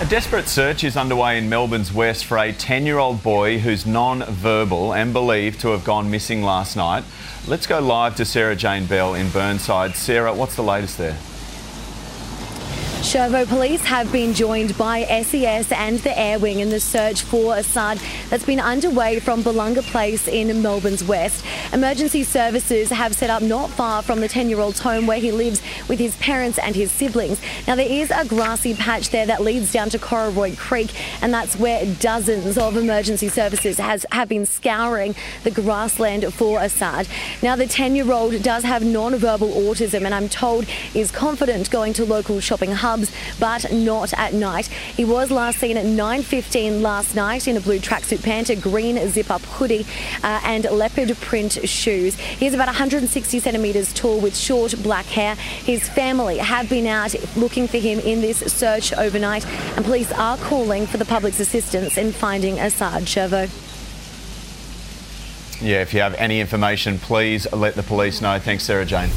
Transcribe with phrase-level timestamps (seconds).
[0.00, 3.84] A desperate search is underway in Melbourne's West for a 10 year old boy who's
[3.84, 7.02] non verbal and believed to have gone missing last night.
[7.48, 9.96] Let's go live to Sarah Jane Bell in Burnside.
[9.96, 11.16] Sarah, what's the latest there?
[13.08, 17.56] Chervo police have been joined by SES and the Air Wing in the search for
[17.56, 17.98] Assad
[18.28, 21.42] that's been underway from Bullunga Place in Melbourne's West.
[21.72, 25.32] Emergency services have set up not far from the 10 year old's home where he
[25.32, 27.40] lives with his parents and his siblings.
[27.66, 31.56] Now, there is a grassy patch there that leads down to Kororoit Creek, and that's
[31.56, 37.08] where dozens of emergency services has, have been scouring the grassland for Assad.
[37.42, 41.70] Now, the 10 year old does have non verbal autism, and I'm told is confident
[41.70, 42.97] going to local shopping hubs
[43.38, 44.66] but not at night.
[44.66, 48.96] He was last seen at 9.15 last night in a blue tracksuit pant, a green
[49.08, 49.86] zip-up hoodie
[50.22, 52.16] uh, and leopard print shoes.
[52.16, 55.34] He's about 160 centimetres tall with short black hair.
[55.34, 59.46] His family have been out looking for him in this search overnight
[59.76, 63.48] and police are calling for the public's assistance in finding Assad Chervo.
[65.60, 68.38] Yeah, if you have any information, please let the police know.
[68.38, 69.10] Thanks, Sarah Jane.